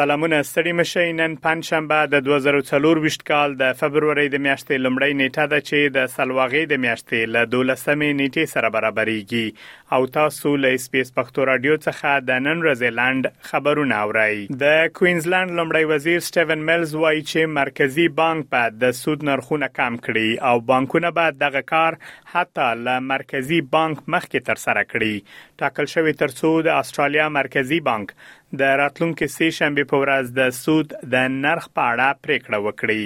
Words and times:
سلامونه 0.00 0.38
ستړي 0.48 0.72
مشي 0.76 1.02
نن 1.16 1.32
پنځشنبه 1.46 1.96
د 2.12 2.20
2024 2.26 3.16
کال 3.30 3.56
د 3.62 3.72
فبرवरी 3.80 4.22
د 4.34 4.40
میاشتې 4.44 4.84
لمړۍ 4.84 5.12
نیټه 5.20 5.44
ده 5.52 5.58
چې 5.68 5.92
د 5.96 6.06
سلواغې 6.12 6.62
د 6.70 6.80
میاشتې 6.84 7.20
له 7.34 7.42
12مې 7.54 8.10
نیټې 8.20 8.52
سره 8.52 8.68
برابرېږي 8.76 9.48
او 9.96 10.06
تاسو 10.14 10.52
له 10.62 10.78
سپیس 10.86 11.10
پښتو 11.18 11.46
رادیو 11.50 11.76
څخه 11.88 12.24
د 12.30 12.40
نن 12.46 12.64
رزلند 12.68 13.28
خبرونه 13.50 14.00
اورئ 14.06 14.32
د 14.64 14.80
کوینزلند 15.00 15.54
لمړۍ 15.60 15.92
وزیر 15.92 16.24
سټیون 16.30 16.64
میلز 16.70 16.96
وایي 17.02 17.20
چې 17.32 17.52
مرکزی 17.60 18.08
بانک 18.22 18.50
په 18.56 18.74
د 18.86 18.96
سود 19.02 19.28
نرخونه 19.32 19.70
کم 19.80 20.00
کړي 20.08 20.52
او 20.52 20.66
بانکونه 20.72 21.12
به 21.20 21.36
دغه 21.44 21.66
کار 21.74 22.00
حتی 22.36 22.72
له 22.88 23.06
مرکزی 23.12 23.60
بانک 23.78 24.02
مخکې 24.16 24.48
تر 24.50 24.64
سره 24.66 24.88
کړي 24.90 25.40
ټاکل 25.64 25.92
شوی 25.96 26.18
ترڅو 26.26 26.56
د 26.70 26.82
استرالیا 26.84 27.30
مرکزی 27.40 27.84
بانک 27.92 28.16
د 28.58 28.62
راتلونکو 28.78 29.26
سه 29.32 29.50
شنبه 29.56 29.84
په 29.90 29.98
ورځ 30.02 30.30
د 30.38 30.48
سود 30.62 30.94
د 31.14 31.28
نرخ 31.34 31.66
په 31.78 31.82
اړه 31.92 32.06
پریکړه 32.24 32.58
وکړي 32.62 33.02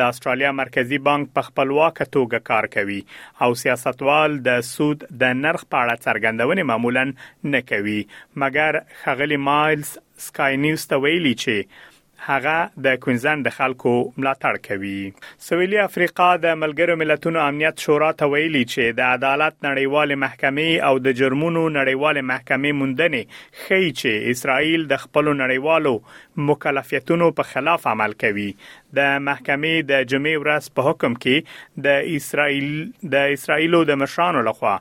د 0.00 0.12
استرالیا 0.12 0.52
مرکزی 0.60 0.98
بانک 1.08 1.28
په 1.38 1.42
خپلواک 1.48 1.98
توګه 2.14 2.38
کار 2.50 2.64
کوي 2.76 3.00
او 3.46 3.48
سیاستوال 3.62 4.38
د 4.48 4.60
سود 4.70 5.04
د 5.22 5.34
نرخ 5.42 5.66
په 5.74 5.82
اړه 5.82 6.02
څرګندونه 6.06 6.62
معمولا 6.70 7.04
نه 7.56 7.60
کوي 7.72 7.98
مګر 8.44 8.80
خغلی 9.02 9.38
مايلز 9.50 9.92
سکای 10.28 10.56
نیوز 10.64 10.86
ته 10.92 10.96
ویلي 11.04 11.34
چې 11.44 11.56
هغه 12.30 12.58
د 12.84 12.86
کوینزلند 13.04 13.42
د 13.46 13.50
خلکو 13.58 13.92
ملاتړ 14.18 14.54
کوي 14.68 15.00
سویلي 15.48 15.78
افریقا 15.88 16.28
د 16.44 16.56
ملګرو 16.62 16.96
ملتونو 17.02 17.38
امنیت 17.48 17.76
شورا 17.84 18.10
ته 18.20 18.26
ویلي 18.32 18.64
چې 18.72 18.84
د 18.98 19.02
عدالت 19.16 19.54
نړیوال 19.68 20.10
محکمې 20.24 20.72
او 20.88 20.94
د 21.06 21.18
جرمونو 21.20 21.62
نړیوال 21.78 22.16
محکمې 22.32 22.72
موندنې 22.80 23.22
خی 23.62 23.84
چې 24.00 24.32
اسرائیل 24.32 24.86
د 24.92 25.00
خپل 25.04 25.24
نړیوالو 25.42 25.94
مکلفیتونو 26.44 27.30
په 27.40 27.50
خلاف 27.50 27.86
عمل 27.92 28.12
کوي 28.22 28.46
د 28.98 29.18
محکمې 29.28 29.74
د 29.90 30.06
جمعې 30.12 30.40
ورځ 30.44 30.68
په 30.78 30.88
حکم 30.90 31.14
کې 31.24 31.84
د 31.86 32.14
اسرائیل 32.18 32.68
د 33.16 33.32
اسرائیلو 33.36 33.80
د 33.90 34.00
مشرانو 34.04 34.42
لخوا 34.48 34.74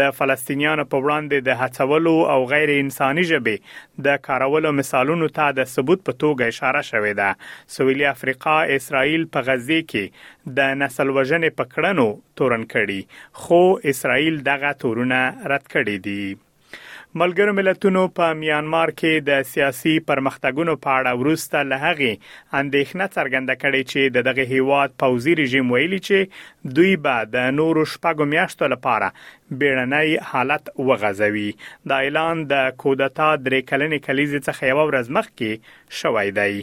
د 0.00 0.12
فلسطینیانو 0.18 0.84
په 0.90 1.02
وړاندې 1.04 1.46
د 1.48 1.56
هڅولو 1.62 2.12
او 2.34 2.38
غیر 2.52 2.72
انساني 2.74 3.24
جبې 3.30 4.04
د 4.08 4.20
کارولو 4.28 4.72
مثالونو 4.80 5.28
ته 5.38 5.48
د 5.60 5.68
ثبوت 5.74 6.04
په 6.10 6.18
توګه 6.20 6.54
اشاره 6.54 6.82
شوې 6.90 7.18
ده 7.22 7.72
سویلي 7.78 8.06
افریقا 8.12 8.54
اسرائیل 8.76 9.26
په 9.38 9.46
غزه 9.48 9.80
کې 9.92 10.54
د 10.60 10.78
نسل 10.84 11.10
وژنې 11.16 11.58
پکړنو 11.62 12.06
تورن 12.42 12.68
کړي 12.76 13.26
خو 13.42 13.62
اسرائیل 13.94 14.40
دغه 14.52 14.72
تورونه 14.84 15.20
رد 15.54 15.66
کړي 15.74 15.98
دي 16.06 16.24
ملګرو 17.18 17.52
ملتونو 17.58 18.00
په 18.16 18.34
میانمار 18.40 18.88
کې 19.00 19.22
د 19.28 19.40
سیاسي 19.52 19.92
پرمختګونو 20.08 20.74
په 20.82 20.90
اړه 20.98 21.22
ورسته 21.22 21.62
لهغه 21.70 22.10
اندېښنه 22.58 23.06
څرګنده 23.16 23.54
کړې 23.62 23.82
چې 23.90 24.14
د 24.16 24.26
دغه 24.28 24.44
هیواد 24.52 24.94
پوزي 25.02 25.34
رژیم 25.40 25.72
ویلي 25.72 25.98
چې 26.06 26.76
دوی 26.76 26.92
به 27.06 27.24
د 27.32 27.48
نورو 27.58 27.82
شپږو 27.94 28.28
میاشتو 28.34 28.68
لپاره 28.74 29.08
بیړنۍ 29.62 30.10
حالت 30.34 30.70
وغځوي 30.90 31.48
دا 31.94 31.98
اعلان 32.04 32.44
د 32.52 32.70
کودتا 32.84 33.28
درې 33.46 33.60
کلنې 33.72 33.98
کلیزې 34.06 34.40
څخه 34.46 34.72
یو 34.72 34.86
ورځ 34.88 35.14
مخکې 35.18 35.98
شوې 36.02 36.28
دی 36.38 36.54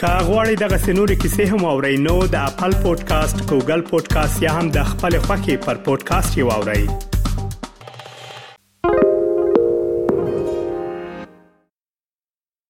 که 0.00 0.06
غواړئ 0.06 0.54
دغه 0.58 0.76
سنوري 0.78 1.16
کیسې 1.16 1.40
هم 1.40 1.64
اورئ 1.64 1.96
نو 2.04 2.14
د 2.34 2.46
خپل 2.52 2.74
پودکاسټ 2.84 3.42
ګوګل 3.52 3.80
پودکاسټ 3.90 4.42
یا 4.48 4.52
هم 4.56 4.70
د 4.78 4.82
خپل 4.94 5.18
خاكي 5.28 5.56
پر 5.68 5.74
پودکاسټ 5.90 6.38
یووړئ 6.42 7.09